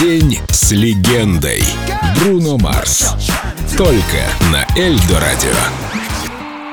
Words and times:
День 0.00 0.38
с 0.48 0.70
легендой. 0.70 1.60
Бруно 2.20 2.56
Марс. 2.56 3.16
Только 3.76 4.28
на 4.52 4.64
Эльдо 4.80 5.18
Радио. 5.18 5.50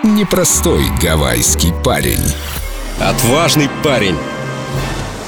Непростой 0.03 0.83
гавайский 1.01 1.73
парень. 1.83 2.21
Отважный 2.99 3.67
парень. 3.83 4.15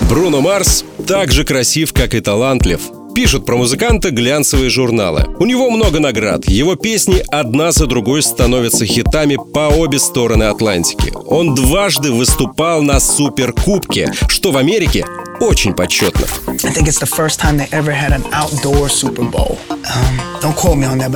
Бруно 0.02 0.42
Марс 0.42 0.86
так 1.08 1.32
же 1.32 1.44
красив, 1.44 1.92
как 1.92 2.14
и 2.14 2.20
талантлив. 2.20 2.82
Пишут 3.16 3.48
про 3.48 3.58
музыканта 3.58 4.12
глянцевые 4.12 4.70
журналы. 4.70 5.26
У 5.40 5.46
него 5.46 5.72
много 5.72 6.00
наград. 6.00 6.48
Его 6.48 6.76
песни 6.76 7.24
одна 7.30 7.72
за 7.72 7.88
другой 7.88 8.22
становятся 8.22 8.86
хитами 8.86 9.40
по 9.56 9.70
обе 9.70 9.98
стороны 9.98 10.44
Атлантики. 10.44 11.12
Он 11.26 11.56
дважды 11.56 12.12
выступал 12.12 12.84
на 12.84 13.00
Суперкубке, 13.00 14.12
что 14.28 14.52
в 14.52 14.58
Америке 14.58 15.04
очень 15.40 15.74
почетно. 15.74 16.26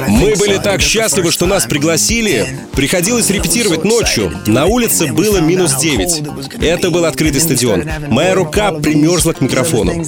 Мы 0.07 0.35
были 0.35 0.57
так 0.57 0.81
счастливы, 0.81 1.31
что 1.31 1.45
нас 1.45 1.65
пригласили. 1.65 2.47
Приходилось 2.73 3.29
репетировать 3.29 3.83
ночью. 3.83 4.31
На 4.45 4.65
улице 4.65 5.11
было 5.11 5.37
минус 5.37 5.75
9. 5.75 6.61
Это 6.61 6.91
был 6.91 7.05
открытый 7.05 7.41
стадион. 7.41 7.83
Моя 8.07 8.35
рука 8.35 8.71
примерзла 8.71 9.33
к 9.33 9.41
микрофону. 9.41 10.03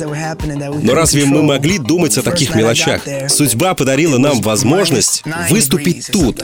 Но 0.81 0.93
разве 0.93 1.25
мы 1.25 1.43
могли 1.43 1.77
думать 1.77 2.17
о 2.17 2.21
таких 2.21 2.55
мелочах? 2.55 3.01
Судьба 3.27 3.73
подарила 3.73 4.17
нам 4.17 4.41
возможность 4.41 5.23
выступить 5.49 6.09
тут. 6.11 6.43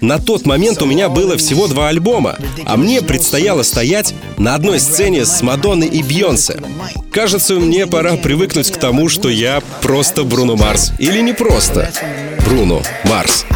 На 0.00 0.18
тот 0.18 0.46
момент 0.46 0.82
у 0.82 0.86
меня 0.86 1.08
было 1.08 1.36
всего 1.36 1.66
два 1.66 1.88
альбома, 1.88 2.36
а 2.66 2.76
мне 2.76 3.00
предстояло 3.00 3.62
стоять 3.62 4.14
на 4.36 4.54
одной 4.54 4.78
сцене 4.78 5.24
с 5.24 5.40
Мадонной 5.42 5.88
и 5.88 6.02
Бьонсе. 6.02 6.60
Кажется, 7.14 7.54
мне 7.54 7.86
пора 7.86 8.16
привыкнуть 8.16 8.72
к 8.72 8.76
тому, 8.76 9.08
что 9.08 9.28
я 9.28 9.62
просто 9.82 10.24
Бруно 10.24 10.56
Марс. 10.56 10.90
Или 10.98 11.20
не 11.20 11.32
просто. 11.32 11.92
Бруно 12.44 12.82
Марс. 13.04 13.46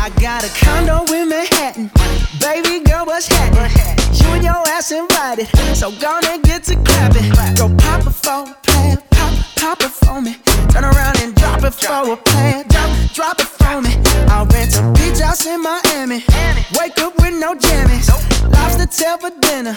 Lobster 18.51 18.87
tail 18.87 19.19
for 19.19 19.31
dinner. 19.41 19.77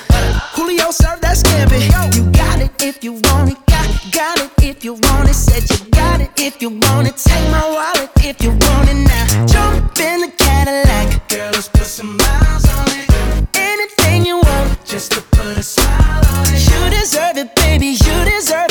Julio 0.56 0.92
serve 0.92 1.22
that 1.22 1.38
scampi. 1.38 1.80
You 2.16 2.24
got 2.32 2.60
it 2.62 2.72
if 2.82 3.04
you 3.04 3.14
want 3.14 3.52
it. 3.52 3.71
Got 4.10 4.40
it 4.40 4.52
if 4.64 4.84
you 4.84 4.94
want 4.94 5.30
it. 5.30 5.36
Said 5.36 5.70
you 5.70 5.86
got 5.92 6.22
it 6.22 6.32
if 6.36 6.60
you 6.60 6.70
want 6.70 7.08
it. 7.08 7.18
Take 7.18 7.52
my 7.52 7.70
wallet 7.70 8.10
if 8.18 8.42
you 8.42 8.50
want 8.50 8.90
it 8.90 8.96
now. 8.96 9.46
Jump 9.46 10.00
in 10.00 10.22
the 10.22 10.32
Cadillac. 10.36 11.30
Girl, 11.30 11.52
let's 11.52 11.68
put 11.68 11.84
some 11.84 12.18
miles 12.18 12.66
on 12.66 12.88
it. 12.98 13.48
Anything 13.54 14.26
you 14.26 14.38
want, 14.38 14.84
just 14.86 15.12
to 15.12 15.22
put 15.22 15.56
a 15.56 15.62
smile 15.62 16.26
on 16.34 16.48
it. 16.48 16.68
You 16.68 16.90
deserve 16.90 17.38
it, 17.38 17.56
baby. 17.56 17.90
You 17.90 18.26
deserve 18.26 18.71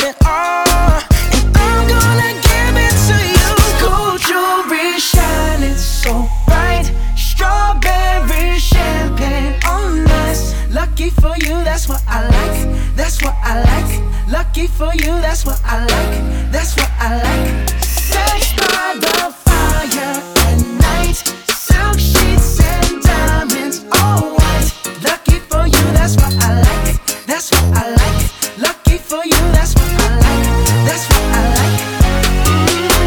Lucky 14.53 14.67
for 14.67 14.93
you, 14.95 15.13
that's 15.21 15.45
what 15.45 15.61
I 15.63 15.79
like. 15.79 16.51
That's 16.51 16.75
what 16.75 16.91
I 16.99 17.23
like. 17.23 17.69
Sex 17.79 18.51
by 18.51 18.99
the 18.99 19.31
fire 19.31 20.19
at 20.43 20.59
night. 20.75 21.15
Silk 21.55 21.97
sheets 21.97 22.59
and 22.59 23.01
diamonds, 23.01 23.85
all 23.93 24.35
white. 24.35 24.67
Lucky 25.07 25.39
for 25.39 25.63
you, 25.67 25.83
that's 25.95 26.17
what 26.17 26.35
I 26.43 26.59
like. 26.59 26.99
That's 27.25 27.49
what 27.49 27.63
I 27.77 27.95
like. 27.95 28.59
Lucky 28.59 28.97
for 28.97 29.23
you, 29.23 29.39
that's 29.55 29.73
what 29.73 29.87
I 29.87 30.19
like. 30.19 30.43
That's 30.83 31.07
what 31.07 31.23
I 31.31 31.43
like. 31.55 31.79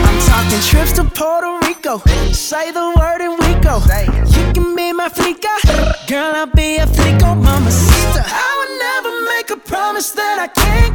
I'm 0.09 0.19
talking 0.25 0.63
trips 0.65 0.93
to 0.93 1.05
Puerto 1.05 1.59
Rico. 1.67 1.99
Say 2.33 2.73
the 2.73 2.95
word 2.97 3.21
and 3.21 3.37
we 3.39 3.53
go. 3.61 3.83
You 4.33 4.51
can 4.55 4.75
be 4.75 4.95
my 4.95 5.11
flica. 5.11 5.53
Girl, 6.09 6.33
I'll 6.35 6.47
be 6.47 6.77
a 6.79 6.87
flico, 6.87 7.35
mamacita. 7.35 8.25
I 8.25 8.51
would 8.57 8.73
never 8.81 9.13
make 9.37 9.51
a 9.51 9.57
promise 9.69 10.11
that 10.13 10.39
I 10.41 10.49
can't 10.49 10.94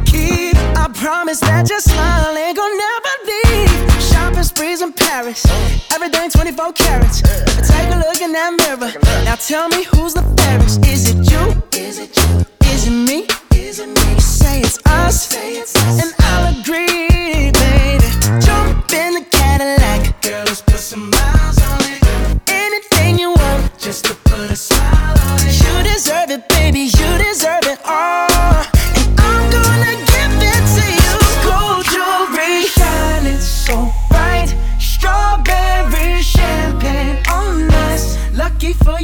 I 0.76 0.88
promise 0.94 1.40
that 1.40 1.68
your 1.68 1.80
smile 1.80 2.36
ain't 2.36 2.56
gonna 2.56 2.74
never 2.86 3.14
leave. 3.30 4.02
Shopping 4.02 4.42
sprees 4.42 4.82
in 4.82 4.92
Paris, 4.92 5.44
everything 5.92 6.30
24 6.30 6.72
carats. 6.72 7.22
Take 7.22 7.88
a 7.94 7.98
look 7.98 8.20
in 8.20 8.32
that 8.32 8.52
mirror. 8.58 8.92
Now 9.24 9.36
tell 9.36 9.68
me 9.68 9.84
who's 9.84 10.14
the 10.14 10.22
fairest? 10.36 10.84
Is 10.86 11.08
it 11.10 11.30
you? 11.30 11.62
Is 11.72 11.98
it 11.98 12.16
you? 12.16 12.44
Is 12.68 12.86
it 12.86 12.90
me? 12.90 13.39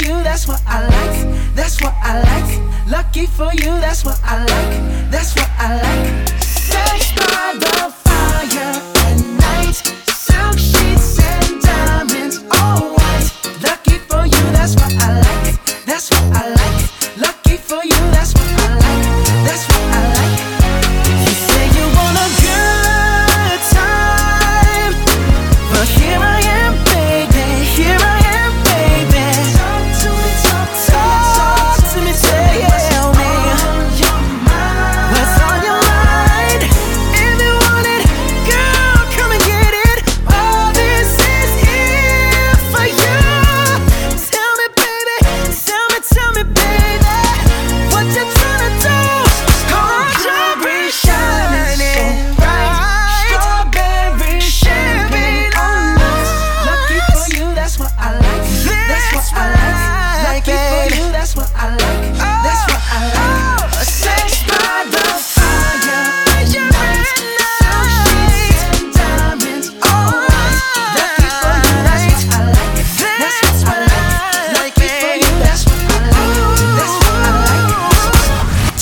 You, 0.07 0.23
that's 0.23 0.47
what 0.47 0.63
I 0.67 0.87
like. 0.87 1.55
That's 1.55 1.81
what 1.81 1.95
I 2.01 2.23
like. 2.23 2.89
Lucky 2.89 3.27
for 3.27 3.53
you, 3.53 3.73
that's 3.83 4.05
what 4.05 4.21
I 4.23 4.39
like. 4.39 5.11
That's 5.11 5.35
what 5.35 5.51
I 5.59 5.83
like. 5.83 6.29
Sex 6.39 7.13
by 7.13 7.59
the 7.59 7.86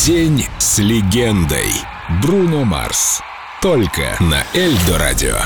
День 0.05 0.47
с 0.59 0.81
легендой. 0.81 1.73
Бруно 2.21 2.65
Марс. 2.67 3.23
Только 3.62 4.15
на 4.21 4.45
Эльдо 4.53 4.99
Радио. 4.99 5.37